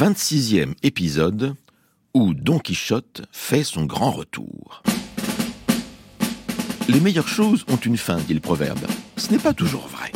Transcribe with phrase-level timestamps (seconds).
[0.00, 1.54] 26e épisode
[2.14, 4.82] où Don Quichotte fait son grand retour.
[6.88, 8.80] Les meilleures choses ont une fin, dit le proverbe.
[9.18, 10.10] Ce n'est pas toujours vrai.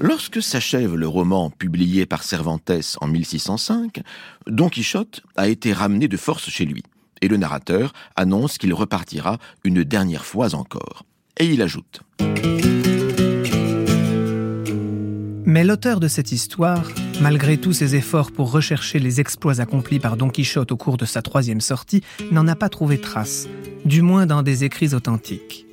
[0.00, 4.00] Lorsque s'achève le roman publié par Cervantes en 1605,
[4.48, 6.82] Don Quichotte a été ramené de force chez lui,
[7.22, 11.04] et le narrateur annonce qu'il repartira une dernière fois encore.
[11.38, 12.00] Et il ajoute
[15.48, 16.84] Mais l'auteur de cette histoire,
[17.22, 21.06] malgré tous ses efforts pour rechercher les exploits accomplis par Don Quichotte au cours de
[21.06, 23.48] sa troisième sortie, n'en a pas trouvé trace,
[23.86, 25.66] du moins dans des écrits authentiques.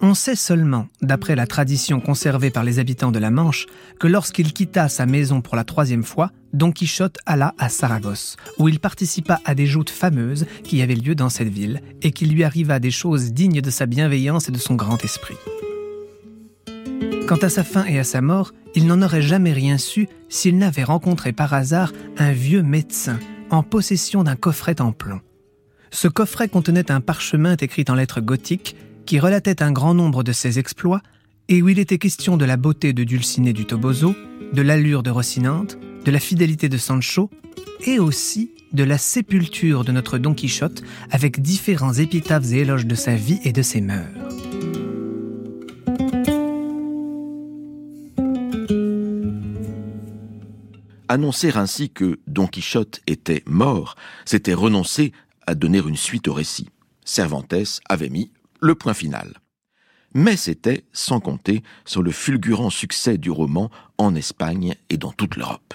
[0.00, 3.66] On sait seulement, d'après la tradition conservée par les habitants de la Manche,
[3.98, 8.68] que lorsqu'il quitta sa maison pour la troisième fois, Don Quichotte alla à Saragosse, où
[8.68, 12.44] il participa à des joutes fameuses qui avaient lieu dans cette ville, et qu'il lui
[12.44, 15.38] arriva des choses dignes de sa bienveillance et de son grand esprit.
[17.26, 20.58] Quant à sa fin et à sa mort, il n'en aurait jamais rien su s'il
[20.58, 23.18] n'avait rencontré par hasard un vieux médecin
[23.50, 25.20] en possession d'un coffret en plomb.
[25.90, 30.32] Ce coffret contenait un parchemin écrit en lettres gothiques qui relatait un grand nombre de
[30.32, 31.02] ses exploits
[31.48, 34.14] et où il était question de la beauté de Dulcinée du Toboso,
[34.52, 37.30] de l'allure de Rocinante, de la fidélité de Sancho
[37.86, 42.94] et aussi de la sépulture de notre Don Quichotte avec différents épitaphes et éloges de
[42.94, 44.21] sa vie et de ses mœurs.
[51.12, 55.12] Annoncer ainsi que Don Quichotte était mort, c'était renoncer
[55.46, 56.70] à donner une suite au récit.
[57.04, 58.32] Cervantes avait mis
[58.62, 59.34] le point final.
[60.14, 65.36] Mais c'était sans compter sur le fulgurant succès du roman en Espagne et dans toute
[65.36, 65.74] l'Europe.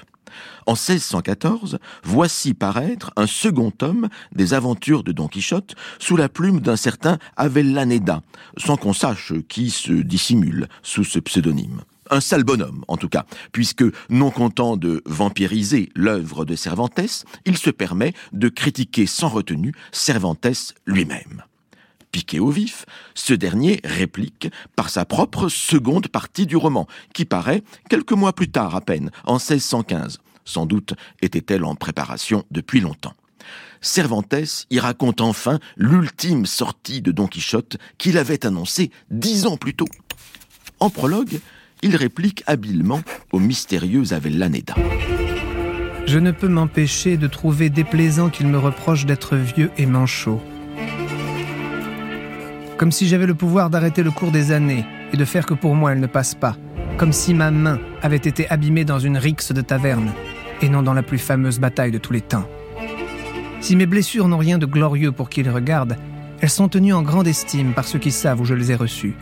[0.65, 6.61] En 1614, voici paraître un second tome des aventures de Don Quichotte sous la plume
[6.61, 8.23] d'un certain Avellaneda,
[8.57, 11.83] sans qu'on sache qui se dissimule sous ce pseudonyme.
[12.09, 17.57] Un sale bonhomme, en tout cas, puisque, non content de vampiriser l'œuvre de Cervantes, il
[17.57, 21.43] se permet de critiquer sans retenue Cervantes lui-même.
[22.11, 27.63] Piqué au vif, ce dernier réplique par sa propre seconde partie du roman, qui paraît
[27.89, 30.19] quelques mois plus tard à peine, en 1615.
[30.45, 33.13] Sans doute était-elle en préparation depuis longtemps.
[33.81, 39.75] Cervantes y raconte enfin l'ultime sortie de Don Quichotte qu'il avait annoncée dix ans plus
[39.75, 39.87] tôt.
[40.79, 41.39] En prologue,
[41.81, 43.01] il réplique habilement
[43.31, 44.75] au mystérieux Avellaneda.
[46.05, 50.41] Je ne peux m'empêcher de trouver déplaisant qu'il me reproche d'être vieux et manchot
[52.77, 55.75] comme si j'avais le pouvoir d'arrêter le cours des années et de faire que pour
[55.75, 56.55] moi elles ne passent pas,
[56.97, 60.13] comme si ma main avait été abîmée dans une rixe de taverne,
[60.61, 62.47] et non dans la plus fameuse bataille de tous les temps.
[63.61, 65.97] Si mes blessures n'ont rien de glorieux pour qui les regarde,
[66.39, 69.15] elles sont tenues en grande estime par ceux qui savent où je les ai reçues.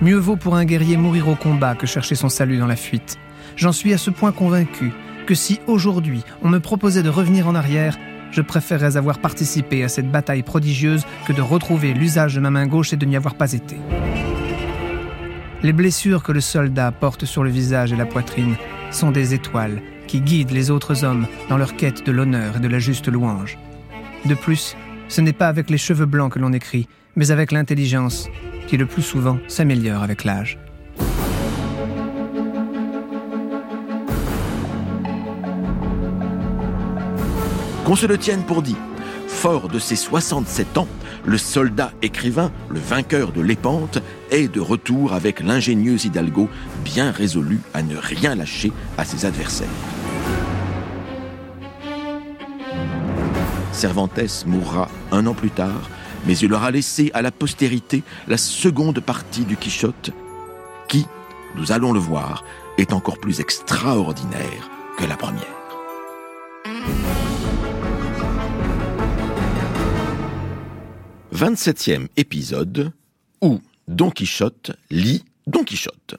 [0.00, 3.18] Mieux vaut pour un guerrier mourir au combat que chercher son salut dans la fuite.
[3.56, 4.92] J'en suis à ce point convaincu
[5.26, 7.98] que si aujourd'hui on me proposait de revenir en arrière,
[8.30, 12.68] je préférerais avoir participé à cette bataille prodigieuse que de retrouver l'usage de ma main
[12.68, 13.76] gauche et de n'y avoir pas été.
[15.64, 18.54] Les blessures que le soldat porte sur le visage et la poitrine
[18.92, 22.68] sont des étoiles qui guident les autres hommes dans leur quête de l'honneur et de
[22.68, 23.58] la juste louange.
[24.26, 24.76] De plus,
[25.08, 26.86] ce n'est pas avec les cheveux blancs que l'on écrit,
[27.16, 28.28] mais avec l'intelligence,
[28.68, 30.58] qui le plus souvent s'améliore avec l'âge.
[37.84, 38.76] Qu'on se le tienne pour dit.
[39.26, 40.88] Fort de ses 67 ans,
[41.24, 43.98] le soldat écrivain, le vainqueur de l'épante,
[44.30, 46.50] est de retour avec l'ingénieux Hidalgo,
[46.84, 49.68] bien résolu à ne rien lâcher à ses adversaires.
[53.72, 55.88] Cervantes mourra un an plus tard,
[56.26, 60.10] mais il aura laissé à la postérité la seconde partie du Quichotte,
[60.88, 61.06] qui,
[61.56, 62.44] nous allons le voir,
[62.78, 65.58] est encore plus extraordinaire que la première.
[71.34, 72.90] 27e épisode
[73.40, 76.16] où Don Quichotte lit Don Quichotte.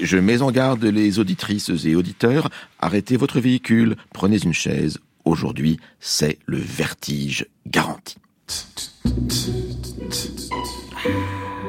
[0.00, 2.50] Je mets en garde les auditrices et auditeurs,
[2.80, 4.98] arrêtez votre véhicule, prenez une chaise.
[5.24, 8.16] Aujourd'hui, c'est le vertige garanti.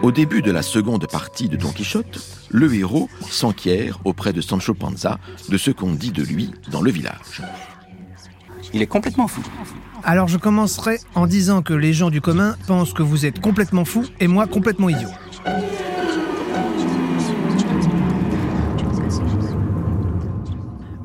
[0.01, 2.19] Au début de la seconde partie de Don Quichotte,
[2.50, 5.19] le héros s'enquiert auprès de Sancho Panza
[5.50, 7.42] de ce qu'on dit de lui dans le village.
[8.74, 9.42] Il est complètement fou.
[10.04, 13.86] Alors je commencerai en disant que les gens du commun pensent que vous êtes complètement
[13.86, 15.10] fou et moi complètement idiot.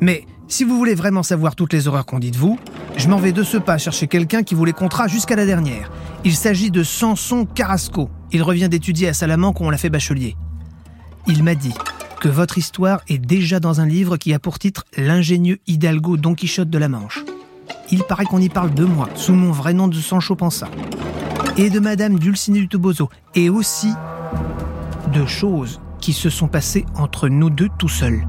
[0.00, 2.58] Mais si vous voulez vraiment savoir toutes les horreurs qu'on dit de vous,
[2.97, 5.91] je m'en vais de ce pas chercher quelqu'un qui vous les comptera jusqu'à la dernière.
[6.25, 8.11] Il s'agit de Samson Carrasco.
[8.32, 10.37] Il revient d'étudier à Salamanque où on l'a fait bachelier.
[11.29, 11.73] Il m'a dit
[12.20, 16.35] que votre histoire est déjà dans un livre qui a pour titre L'ingénieux Hidalgo Don
[16.35, 17.25] Quichotte de la Manche.
[17.93, 20.69] Il paraît qu'on y parle de moi, sous mon vrai nom de Sancho Panza,
[21.56, 23.93] et de Madame Dulcinée du Toboso, et aussi
[25.14, 28.26] de choses qui se sont passées entre nous deux tout seuls.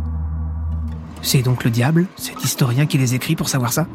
[1.22, 3.88] C'est donc le diable, cet historien qui les écrit pour savoir ça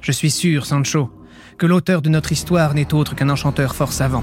[0.00, 1.10] Je suis sûr, Sancho,
[1.58, 4.22] que l'auteur de notre histoire n'est autre qu'un enchanteur fort savant.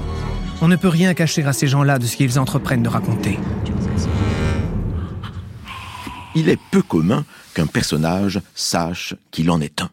[0.60, 3.38] On ne peut rien cacher à ces gens-là de ce qu'ils entreprennent de raconter.
[6.34, 9.90] Il est peu commun qu'un personnage sache qu'il en est un.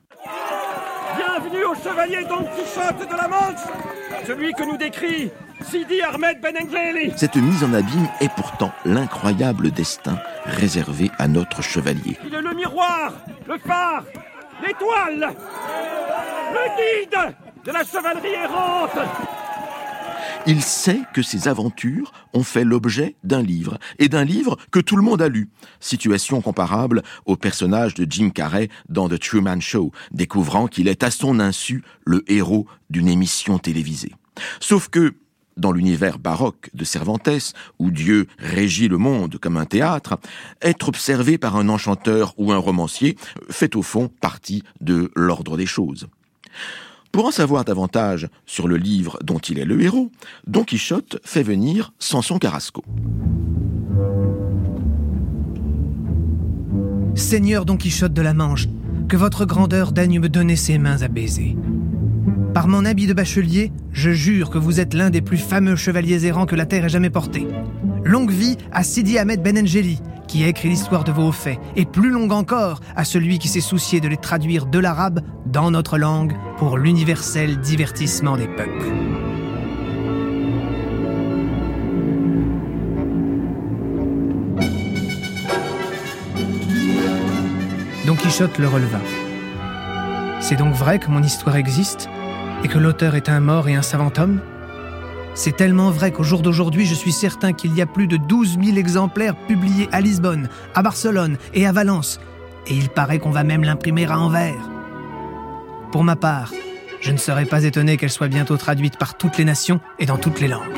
[1.17, 6.55] Bienvenue au chevalier Don Quichotte de la Manche, celui que nous décrit Sidi Ahmed Ben
[7.15, 12.17] Cette mise en abîme est pourtant l'incroyable destin réservé à notre chevalier.
[12.25, 13.13] Il est le miroir,
[13.47, 14.03] le phare,
[14.65, 15.35] l'étoile,
[16.53, 17.35] le guide
[17.65, 18.97] de la chevalerie errante.
[20.47, 24.95] Il sait que ses aventures ont fait l'objet d'un livre, et d'un livre que tout
[24.95, 25.49] le monde a lu.
[25.79, 31.11] Situation comparable au personnage de Jim Carrey dans The Truman Show, découvrant qu'il est à
[31.11, 34.13] son insu le héros d'une émission télévisée.
[34.59, 35.13] Sauf que,
[35.59, 40.17] dans l'univers baroque de Cervantes, où Dieu régit le monde comme un théâtre,
[40.61, 43.17] être observé par un enchanteur ou un romancier
[43.49, 46.07] fait au fond partie de l'ordre des choses.
[47.11, 50.11] Pour en savoir davantage sur le livre dont il est le héros,
[50.45, 52.83] Don Quichotte fait venir Samson Carrasco.
[57.15, 58.67] Seigneur Don Quichotte de la Manche,
[59.07, 61.57] que votre grandeur daigne me donner ses mains à baiser.
[62.53, 66.25] Par mon habit de bachelier, je jure que vous êtes l'un des plus fameux chevaliers
[66.25, 67.47] errants que la terre ait jamais porté.
[68.03, 71.85] Longue vie à Sidi Ahmed Ben Engeli, qui a écrit l'histoire de vos faits, et
[71.85, 75.99] plus longue encore à celui qui s'est soucié de les traduire de l'arabe dans notre
[75.99, 78.91] langue pour l'universel divertissement des peuples.
[88.07, 88.99] Don Quichotte le releva.
[90.41, 92.09] C'est donc vrai que mon histoire existe
[92.63, 94.39] et que l'auteur est un mort et un savant homme?
[95.33, 98.57] C'est tellement vrai qu'au jour d'aujourd'hui, je suis certain qu'il y a plus de 12
[98.61, 102.19] 000 exemplaires publiés à Lisbonne, à Barcelone et à Valence.
[102.67, 104.69] Et il paraît qu'on va même l'imprimer à Anvers.
[105.91, 106.51] Pour ma part,
[106.99, 110.17] je ne serais pas étonné qu'elle soit bientôt traduite par toutes les nations et dans
[110.17, 110.77] toutes les langues.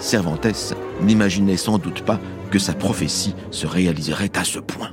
[0.00, 2.18] Cervantes n'imaginait sans doute pas
[2.50, 4.90] que sa prophétie se réaliserait à ce point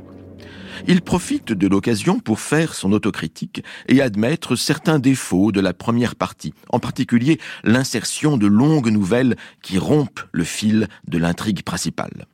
[0.87, 6.15] il profite de l'occasion pour faire son autocritique et admettre certains défauts de la première
[6.15, 12.25] partie, en particulier l'insertion de longues nouvelles qui rompent le fil de l'intrigue principale.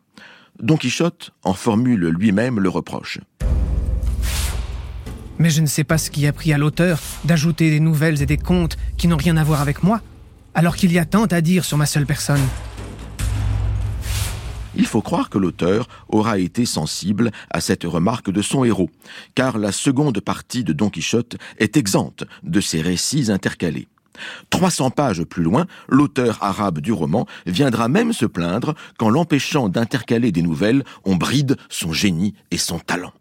[0.61, 3.19] Don Quichotte en formule lui-même le reproche.
[5.37, 8.25] Mais je ne sais pas ce qui a pris à l'auteur d'ajouter des nouvelles et
[8.25, 10.01] des contes qui n'ont rien à voir avec moi,
[10.53, 12.41] alors qu'il y a tant à dire sur ma seule personne
[14.75, 18.89] il faut croire que l'auteur aura été sensible à cette remarque de son héros,
[19.35, 23.87] car la seconde partie de Don Quichotte est exempte de ces récits intercalés.
[24.49, 30.31] 300 pages plus loin, l'auteur arabe du roman viendra même se plaindre qu'en l'empêchant d'intercaler
[30.31, 33.13] des nouvelles, on bride son génie et son talent.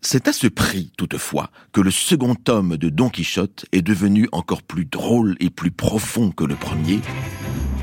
[0.00, 4.62] C'est à ce prix, toutefois, que le second tome de Don Quichotte est devenu encore
[4.62, 7.00] plus drôle et plus profond que le premier,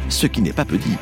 [0.10, 1.00] ce qui n'est pas peu dire.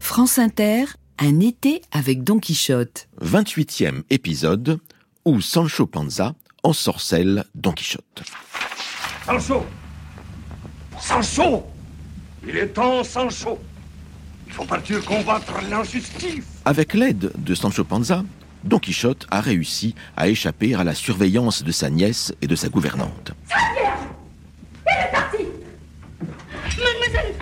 [0.00, 0.84] France Inter,
[1.18, 3.08] un été avec Don Quichotte.
[3.22, 4.78] 28e épisode
[5.24, 8.22] où Sancho Panza ensorcelle Don Quichotte.
[9.26, 9.64] Sancho
[11.00, 11.66] Sancho
[12.46, 13.58] Il est temps, Sancho
[14.46, 18.22] Il faut partir combattre l'injustice Avec l'aide de Sancho Panza,
[18.64, 22.68] Don Quichotte a réussi à échapper à la surveillance de sa nièce et de sa
[22.68, 23.32] gouvernante.
[24.86, 25.46] Elle est partie
[26.78, 27.34] Mademoiselle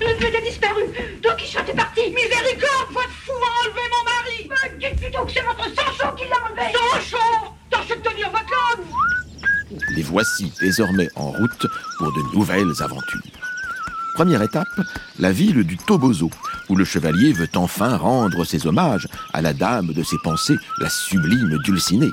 [0.00, 0.82] Le a disparu.
[1.22, 2.00] Don Quichotte est parti.
[2.08, 4.78] Miséricorde, votre fou a enlevé mon mari.
[4.78, 6.72] Dites plutôt que c'est votre Sancho qui l'a enlevé.
[6.72, 11.66] Sancho Tâchez de tenir votre langue Les voici désormais en route
[11.98, 13.39] pour de nouvelles aventures.
[14.20, 14.68] Première étape,
[15.18, 16.28] la ville du Toboso,
[16.68, 20.90] où le chevalier veut enfin rendre ses hommages à la dame de ses pensées, la
[20.90, 22.10] sublime Dulcinée.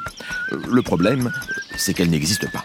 [0.53, 1.33] Euh, le problème,
[1.75, 2.63] c'est qu'elle n'existe pas.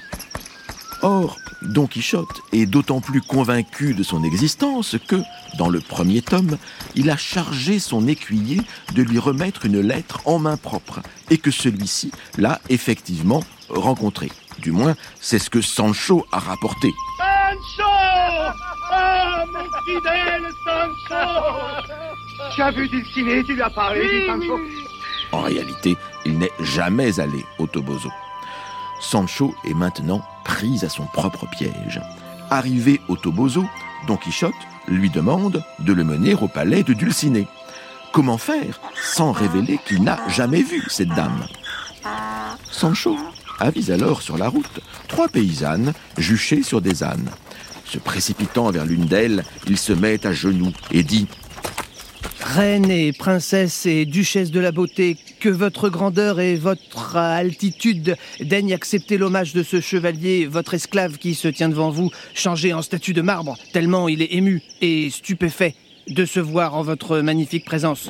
[1.03, 5.21] Or, Don Quichotte est d'autant plus convaincu de son existence que,
[5.59, 6.57] dans le premier tome,
[6.95, 8.61] il a chargé son écuyer
[8.95, 14.31] de lui remettre une lettre en main propre, et que celui-ci l'a effectivement rencontrée.
[14.61, 16.93] Du moins, c'est ce que Sancho a rapporté.
[20.65, 21.15] Sancho
[22.55, 24.61] Tu as vu Dulcinée, tu lui as parlé, dit Sancho
[25.33, 28.11] En réalité, il n'est jamais allé au Toboso.
[29.01, 32.01] Sancho est maintenant pris à son propre piège.
[32.51, 33.65] Arrivé au Toboso,
[34.07, 34.53] Don Quichotte
[34.87, 37.49] lui demande de le mener au palais de Dulcinée.
[38.13, 41.47] Comment faire sans révéler qu'il n'a jamais vu cette dame?
[42.71, 43.17] Sancho
[43.59, 47.31] avise alors sur la route trois paysannes juchées sur des ânes.
[47.93, 51.27] Se précipitant vers l'une d'elles, il se met à genoux et dit
[52.41, 58.73] Reine et princesse et duchesse de la beauté, que votre grandeur et votre altitude daignent
[58.73, 63.13] accepter l'hommage de ce chevalier, votre esclave qui se tient devant vous, changé en statue
[63.13, 65.75] de marbre, tellement il est ému et stupéfait
[66.09, 68.09] de se voir en votre magnifique présence.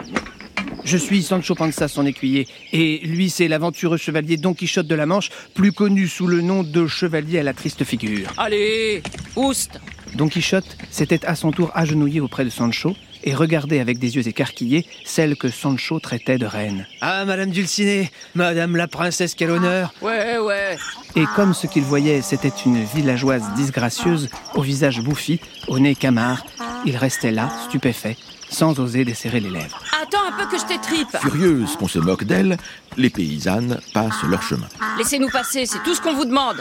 [0.84, 5.06] Je suis Sancho Panza, son écuyer, et lui c'est l'aventureux chevalier Don Quichotte de la
[5.06, 8.32] Manche, plus connu sous le nom de chevalier à la triste figure.
[8.36, 9.02] Allez,
[9.36, 9.80] oust
[10.14, 14.26] Don Quichotte s'était à son tour agenouillé auprès de Sancho et regardait avec des yeux
[14.26, 16.86] écarquillés celle que Sancho traitait de reine.
[17.00, 20.76] Ah, Madame Dulcinée, Madame la princesse, quel honneur Ouais, ouais
[21.14, 26.44] Et comme ce qu'il voyait, c'était une villageoise disgracieuse, au visage bouffi, au nez camard,
[26.84, 28.16] il restait là, stupéfait,
[28.50, 29.80] sans oser desserrer les lèvres.
[30.12, 32.58] Attends un peu que je t'étripe Furieuse qu'on se moque d'elle,
[32.98, 34.66] les paysannes passent leur chemin.
[34.98, 36.60] Laissez-nous passer, c'est tout ce qu'on vous demande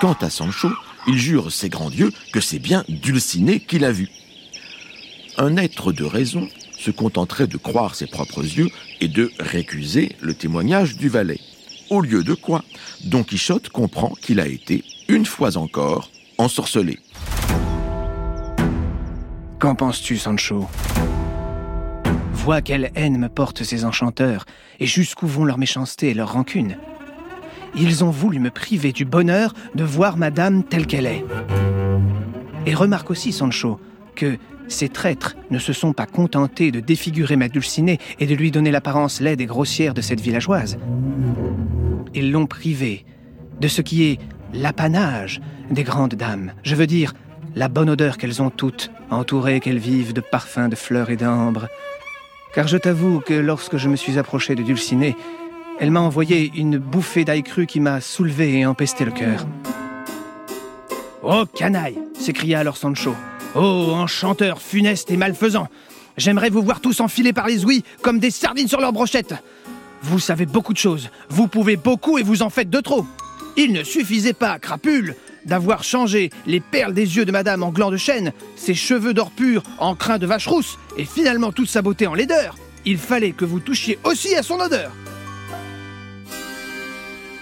[0.00, 0.68] Quant à Sancho,
[1.08, 4.08] il jure ses grands dieux que c'est bien Dulcinée qu'il a vu.
[5.36, 8.68] Un être de raison se contenterait de croire ses propres yeux
[9.00, 11.40] et de récuser le témoignage du valet.
[11.90, 12.62] Au lieu de quoi,
[13.04, 17.00] Don Quichotte comprend qu'il a été, une fois encore, ensorcelé.
[19.58, 20.68] Qu'en penses-tu, Sancho?
[22.44, 24.46] Vois quelle haine me portent ces enchanteurs,
[24.80, 26.76] et jusqu'où vont leur méchanceté et leur rancune.
[27.76, 31.24] Ils ont voulu me priver du bonheur de voir madame telle qu'elle est.
[32.66, 33.78] Et remarque aussi, Sancho,
[34.16, 38.50] que ces traîtres ne se sont pas contentés de défigurer ma dulcinée et de lui
[38.50, 40.78] donner l'apparence laide et grossière de cette villageoise.
[42.12, 43.06] Ils l'ont privée
[43.60, 44.18] de ce qui est
[44.52, 46.54] l'apanage des grandes dames.
[46.64, 47.14] Je veux dire,
[47.54, 51.68] la bonne odeur qu'elles ont toutes, entourées qu'elles vivent de parfums de fleurs et d'ambre.
[52.54, 55.16] Car je t'avoue que lorsque je me suis approché de Dulcinée,
[55.80, 59.46] elle m'a envoyé une bouffée d'ail cru qui m'a soulevé et empesté le cœur.
[61.22, 63.14] Oh, canaille s'écria alors Sancho.
[63.54, 65.68] Oh, enchanteur funeste et malfaisant
[66.18, 69.34] J'aimerais vous voir tous enfilés par les ouïes comme des sardines sur leur brochette.
[70.02, 73.06] Vous savez beaucoup de choses, vous pouvez beaucoup et vous en faites de trop.
[73.56, 77.90] Il ne suffisait pas, crapule, d'avoir changé les perles des yeux de madame en glands
[77.90, 81.82] de chêne, ses cheveux d'or pur en crin de vache rousse, et finalement toute sa
[81.82, 82.56] beauté en laideur.
[82.84, 84.92] Il fallait que vous touchiez aussi à son odeur.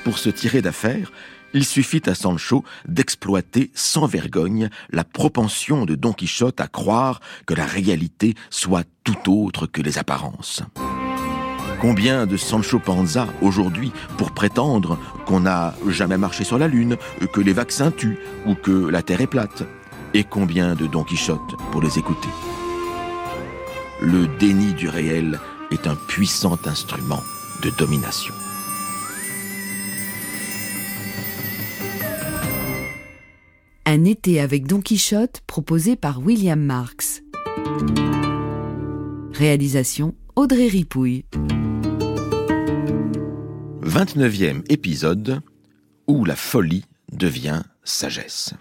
[0.05, 1.13] Pour se tirer d'affaire,
[1.53, 7.55] il suffit à Sancho d'exploiter sans vergogne la propension de Don Quichotte à croire que
[7.55, 10.63] la réalité soit tout autre que les apparences.
[11.81, 16.99] Combien de Sancho Panza aujourd'hui pour prétendre qu'on n'a jamais marché sur la Lune,
[17.33, 19.65] que les vaccins tuent ou que la Terre est plate?
[20.13, 22.29] Et combien de Don Quichotte pour les écouter?
[24.03, 27.23] Le déni du réel est un puissant instrument
[27.63, 28.35] de domination.
[33.87, 37.23] Un été avec Don Quichotte proposé par William Marx.
[39.33, 41.25] Réalisation Audrey Ripouille.
[43.91, 45.41] 29e épisode
[46.07, 48.55] où la folie devient sagesse.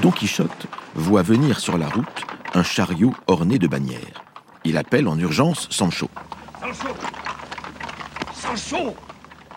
[0.00, 4.24] Don Quichotte voit venir sur la route un chariot orné de bannières.
[4.64, 6.08] Il appelle en urgence Sancho.
[6.62, 6.96] Sancho
[8.34, 8.96] Sancho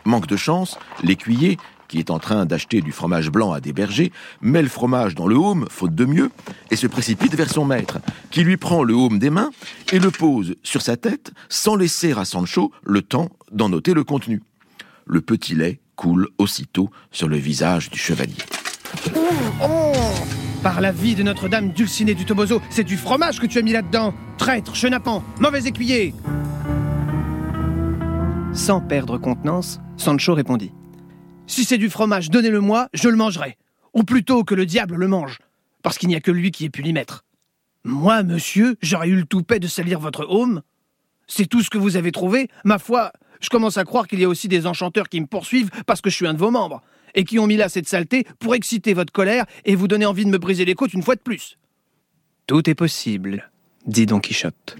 [0.04, 1.58] Manque de chance, l'écuyer,
[1.96, 4.12] qui est en train d'acheter du fromage blanc à des bergers,
[4.42, 6.30] met le fromage dans le haume, faute de mieux,
[6.70, 8.00] et se précipite vers son maître,
[8.32, 9.50] qui lui prend le haume des mains
[9.94, 14.04] et le pose sur sa tête sans laisser à Sancho le temps d'en noter le
[14.04, 14.42] contenu.
[15.06, 18.36] Le petit lait coule aussitôt sur le visage du chevalier.
[20.62, 23.72] Par la vie de Notre-Dame Dulcinée du Toboso, c'est du fromage que tu as mis
[23.72, 26.14] là-dedans Traître, chenapan, mauvais écuyer
[28.52, 30.74] Sans perdre contenance, Sancho répondit.
[31.48, 33.58] Si c'est du fromage, donnez-le-moi, je le mangerai.
[33.94, 35.40] Ou plutôt que le diable le mange,
[35.84, 37.24] parce qu'il n'y a que lui qui ait pu l'y mettre.
[37.84, 40.62] Moi, monsieur, j'aurais eu le toupet de salir votre home
[41.28, 43.12] C'est tout ce que vous avez trouvé Ma foi,
[43.42, 46.10] je commence à croire qu'il y a aussi des enchanteurs qui me poursuivent parce que
[46.10, 46.82] je suis un de vos membres,
[47.14, 50.26] et qui ont mis là cette saleté pour exciter votre colère et vous donner envie
[50.26, 51.58] de me briser les côtes une fois de plus.
[52.48, 53.52] Tout est possible,
[53.86, 54.78] dit Don Quichotte.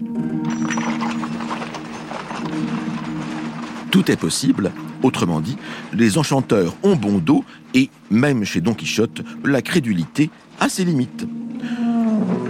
[3.92, 4.72] Tout est possible
[5.02, 5.56] Autrement dit,
[5.92, 11.26] les enchanteurs ont bon dos et, même chez Don Quichotte, la crédulité a ses limites.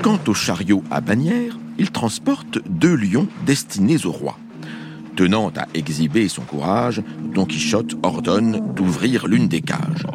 [0.03, 4.39] Quant au chariot à bannière, il transporte deux lions destinés au roi.
[5.17, 7.03] Tenant à exhiber son courage,
[7.35, 10.07] Don Quichotte ordonne d'ouvrir l'une des cages.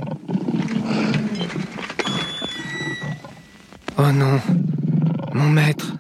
[3.98, 4.40] Oh non,
[5.34, 5.94] mon maître.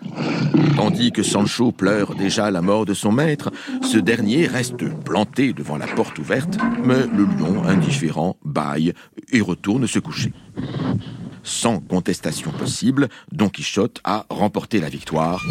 [0.75, 3.51] Tandis que Sancho pleure déjà la mort de son maître,
[3.81, 8.93] ce dernier reste planté devant la porte ouverte, mais le lion, indifférent, bâille
[9.31, 10.33] et retourne se coucher.
[11.43, 15.43] Sans contestation possible, Don Quichotte a remporté la victoire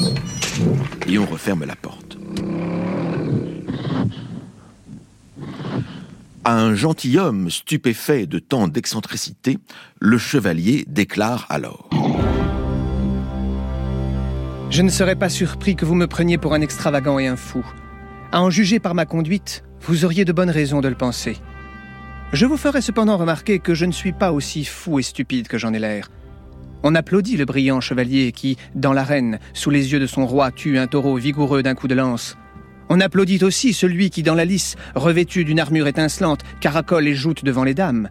[1.07, 2.17] et on referme la porte.
[6.45, 9.59] À un gentilhomme stupéfait de tant d'excentricité,
[10.01, 11.91] le chevalier déclare alors
[14.71, 17.67] Je ne serais pas surpris que vous me preniez pour un extravagant et un fou.
[18.31, 21.39] À en juger par ma conduite, vous auriez de bonnes raisons de le penser.
[22.33, 25.59] Je vous ferai cependant remarquer que je ne suis pas aussi fou et stupide que
[25.59, 26.07] j'en ai l'air.
[26.85, 30.79] On applaudit le brillant chevalier qui, dans l'arène, sous les yeux de son roi, tue
[30.79, 32.39] un taureau vigoureux d'un coup de lance.
[32.89, 37.45] On applaudit aussi celui qui, dans la lice, revêtu d'une armure étincelante, caracole et joute
[37.45, 38.09] devant les dames.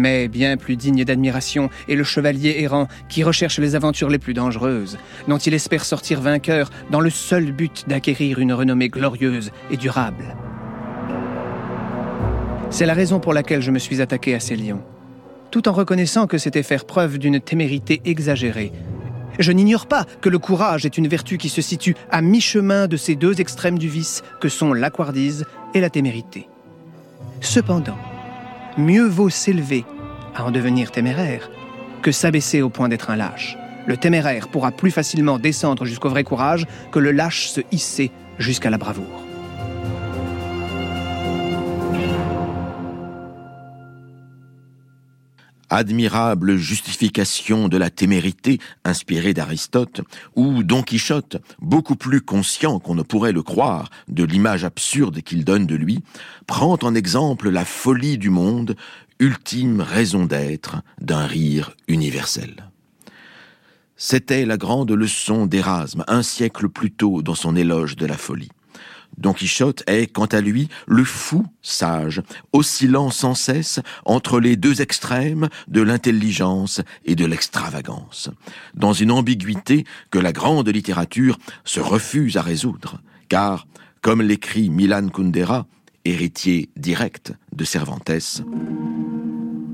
[0.00, 4.32] Mais bien plus digne d'admiration est le chevalier errant qui recherche les aventures les plus
[4.32, 4.96] dangereuses,
[5.28, 10.34] dont il espère sortir vainqueur dans le seul but d'acquérir une renommée glorieuse et durable.
[12.70, 14.80] C'est la raison pour laquelle je me suis attaqué à ces lions,
[15.50, 18.72] tout en reconnaissant que c'était faire preuve d'une témérité exagérée,
[19.38, 22.96] je n'ignore pas que le courage est une vertu qui se situe à mi-chemin de
[22.96, 26.48] ces deux extrêmes du vice que sont l'aquardise et la témérité.
[27.42, 27.98] Cependant,
[28.76, 29.84] mieux vaut s'élever
[30.34, 31.50] à en devenir téméraire
[32.02, 33.56] que s'abaisser au point d'être un lâche.
[33.86, 38.70] Le téméraire pourra plus facilement descendre jusqu'au vrai courage que le lâche se hisser jusqu'à
[38.70, 39.29] la bravoure.
[45.70, 50.02] Admirable justification de la témérité inspirée d'Aristote,
[50.36, 55.44] où Don Quichotte, beaucoup plus conscient qu'on ne pourrait le croire de l'image absurde qu'il
[55.44, 56.00] donne de lui,
[56.46, 58.76] prend en exemple la folie du monde,
[59.20, 62.70] ultime raison d'être d'un rire universel.
[63.96, 68.50] C'était la grande leçon d'Erasme un siècle plus tôt dans son éloge de la folie.
[69.18, 74.80] Don Quichotte est, quant à lui, le fou sage, oscillant sans cesse entre les deux
[74.80, 78.30] extrêmes de l'intelligence et de l'extravagance,
[78.74, 83.66] dans une ambiguïté que la grande littérature se refuse à résoudre, car,
[84.00, 85.66] comme l'écrit Milan Kundera,
[86.04, 88.42] héritier direct de Cervantes,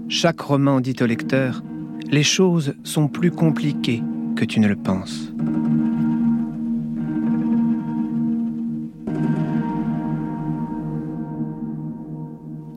[0.09, 1.63] Chaque roman dit au lecteur,
[2.11, 4.03] les choses sont plus compliquées
[4.37, 5.33] que tu ne le penses.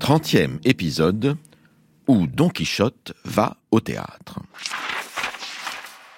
[0.10, 1.38] Trentième épisode
[2.08, 4.39] où Don Quichotte va au théâtre.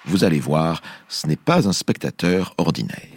[0.06, 3.10] Vous allez voir, ce n'est pas un spectateur ordinaire.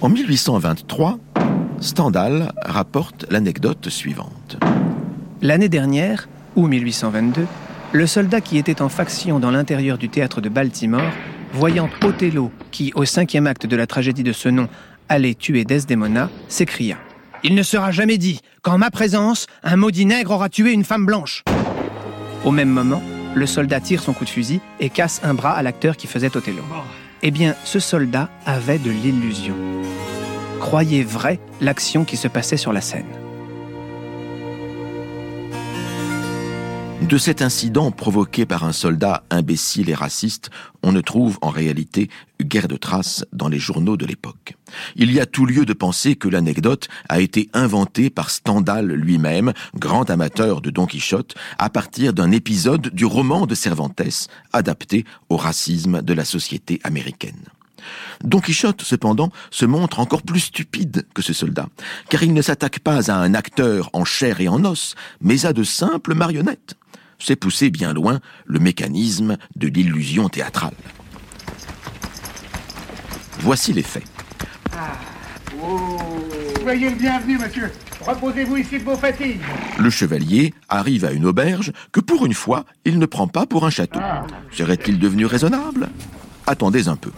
[0.00, 1.18] En 1823,
[1.82, 4.56] Stendhal rapporte l'anecdote suivante.
[5.42, 7.46] L'année dernière, ou 1822,
[7.92, 11.12] le soldat qui était en faction dans l'intérieur du théâtre de Baltimore,
[11.52, 14.68] voyant Othello, qui, au cinquième acte de la tragédie de ce nom,
[15.08, 16.96] allait tuer Desdemona, s'écria
[17.42, 21.06] Il ne sera jamais dit qu'en ma présence, un maudit nègre aura tué une femme
[21.06, 21.42] blanche.
[22.44, 23.02] Au même moment,
[23.34, 26.36] le soldat tire son coup de fusil et casse un bras à l'acteur qui faisait
[26.36, 26.62] Othello.
[27.22, 29.54] Eh bien, ce soldat avait de l'illusion.
[30.58, 33.06] Croyait vrai l'action qui se passait sur la scène.
[37.08, 40.50] De cet incident provoqué par un soldat imbécile et raciste,
[40.82, 42.08] on ne trouve en réalité
[42.40, 44.54] guère de traces dans les journaux de l'époque.
[44.96, 49.52] Il y a tout lieu de penser que l'anecdote a été inventée par Stendhal lui-même,
[49.74, 55.36] grand amateur de Don Quichotte, à partir d'un épisode du roman de Cervantes, adapté au
[55.36, 57.48] racisme de la société américaine.
[58.22, 61.68] Don Quichotte, cependant, se montre encore plus stupide que ce soldat,
[62.08, 65.52] car il ne s'attaque pas à un acteur en chair et en os, mais à
[65.52, 66.76] de simples marionnettes.
[67.18, 70.74] C'est pousser bien loin le mécanisme de l'illusion théâtrale.
[73.40, 74.04] Voici les faits.
[76.62, 77.70] Soyez le bienvenu, monsieur.
[78.00, 79.40] Reposez-vous ici de vos fatigues.
[79.78, 83.66] Le chevalier arrive à une auberge que pour une fois, il ne prend pas pour
[83.66, 84.00] un château.
[84.52, 85.90] Serait-il devenu raisonnable?
[86.46, 87.10] Attendez un peu.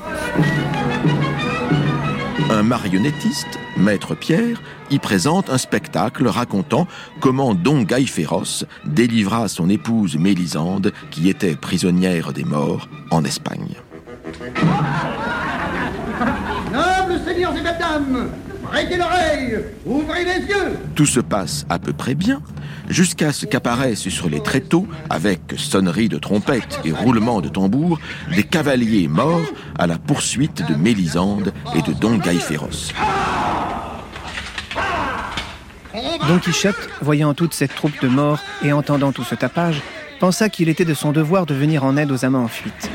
[2.50, 6.86] Un marionnettiste, Maître Pierre, y présente un spectacle racontant
[7.20, 13.74] comment Don Gaïféros délivra son épouse Mélisande, qui était prisonnière des morts, en Espagne.
[17.24, 18.30] seigneurs et mesdames,
[18.62, 20.78] prêtez l'oreille, ouvrez les yeux.
[20.94, 22.42] Tout se passe à peu près bien,
[22.88, 27.98] jusqu'à ce qu'apparaissent sur les tréteaux, avec sonnerie de trompette et roulement de tambour,
[28.34, 32.92] des cavaliers morts à la poursuite de Mélisande et de Don Gaiferos.
[36.28, 39.82] Don Quichotte, voyant toute cette troupe de morts et entendant tout ce tapage,
[40.20, 42.90] pensa qu'il était de son devoir de venir en aide aux amants en fuite.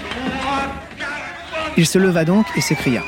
[1.76, 3.04] Il se leva donc et s'écria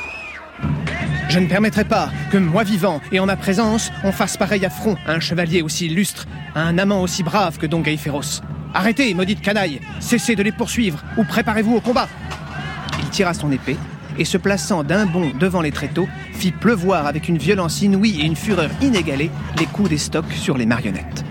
[1.30, 4.96] Je ne permettrai pas que moi vivant et en ma présence, on fasse pareil affront
[5.06, 8.42] à un chevalier aussi illustre, à un amant aussi brave que Don Gaiferos.
[8.74, 12.08] Arrêtez, maudite canaille Cessez de les poursuivre ou préparez-vous au combat
[12.98, 13.76] Il tira son épée
[14.18, 18.24] et se plaçant d'un bond devant les tréteaux, fit pleuvoir avec une violence inouïe et
[18.24, 21.24] une fureur inégalée les coups des stocks sur les marionnettes.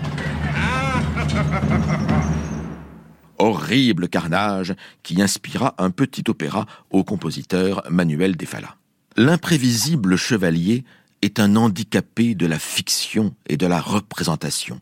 [3.38, 8.79] Horrible carnage qui inspira un petit opéra au compositeur Manuel de Falla.
[9.16, 10.84] L'imprévisible chevalier
[11.22, 14.80] est un handicapé de la fiction et de la représentation.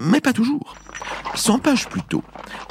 [0.00, 0.74] Mais pas toujours.
[1.34, 2.22] Cent pages plus tôt,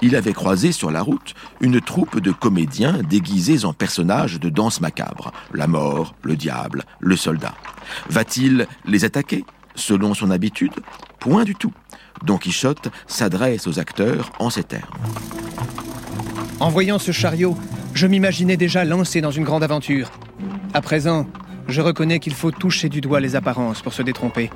[0.01, 4.82] il avait croisé sur la route une troupe de comédiens déguisés en personnages de danse
[4.82, 7.56] macabre, la mort, le diable, le soldat.
[8.10, 10.73] Va-t-il les attaquer Selon son habitude?
[11.19, 11.73] Point du tout.
[12.23, 14.84] Don Quichotte s'adresse aux acteurs en ces termes.
[16.60, 17.58] En voyant ce chariot,
[17.93, 20.12] je m'imaginais déjà lancé dans une grande aventure.
[20.73, 21.27] À présent,
[21.67, 24.49] je reconnais qu'il faut toucher du doigt les apparences pour se détromper.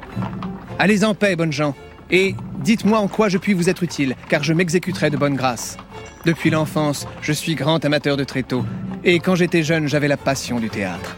[0.79, 1.75] Allez en paix, bonnes gens,
[2.09, 5.77] et dites-moi en quoi je puis vous être utile, car je m'exécuterai de bonne grâce.
[6.25, 8.65] Depuis l'enfance, je suis grand amateur de tréteaux,
[9.03, 11.15] et quand j'étais jeune, j'avais la passion du théâtre.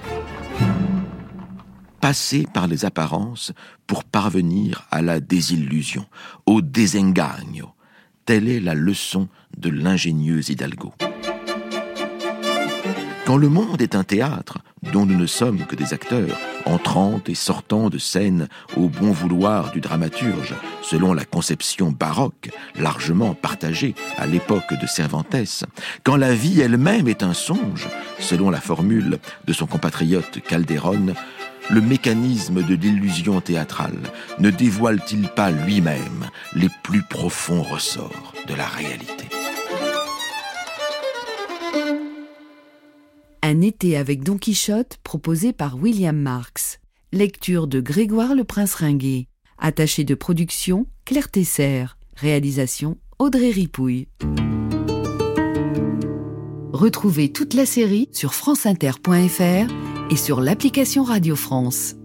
[2.01, 3.53] Passer par les apparences
[3.87, 6.05] pour parvenir à la désillusion,
[6.45, 7.69] au desengaño.
[8.25, 10.93] Telle est la leçon de l'ingénieux Hidalgo.
[13.25, 14.57] Quand le monde est un théâtre,
[14.91, 19.71] dont nous ne sommes que des acteurs, entrant et sortant de scène au bon vouloir
[19.71, 25.65] du dramaturge, selon la conception baroque, largement partagée à l'époque de Cervantes,
[26.03, 27.87] quand la vie elle-même est un songe,
[28.19, 31.13] selon la formule de son compatriote Calderon,
[31.69, 33.99] le mécanisme de l'illusion théâtrale
[34.39, 39.28] ne dévoile-t-il pas lui-même les plus profonds ressorts de la réalité?
[43.51, 46.79] Un été avec Don Quichotte proposé par William Marx.
[47.11, 49.25] Lecture de Grégoire le Prince Ringuet.
[49.57, 51.85] Attaché de production Claire Tesser.
[52.15, 54.07] Réalisation Audrey Ripouille.
[56.73, 59.73] Retrouvez toute la série sur franceinter.fr
[60.11, 61.95] et sur l'application Radio France.